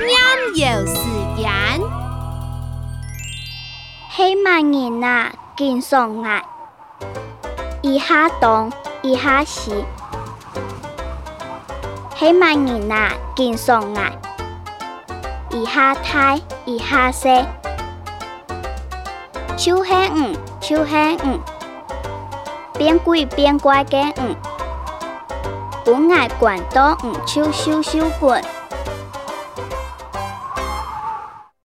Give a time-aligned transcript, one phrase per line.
[0.00, 0.16] 阴
[0.54, 0.94] 是时
[1.36, 1.80] 辰，
[4.42, 6.40] 慢人啊，见上来；
[7.82, 8.72] 一下东，
[9.02, 9.84] 一下西。
[12.16, 14.12] 起慢人啊，见上来；
[15.50, 17.28] 一下太，一下西。
[19.58, 21.38] 秋黑五，秋黑五，
[22.78, 24.34] 边跪边乖的五，
[25.84, 28.42] 不爱管多五，秋收秋管。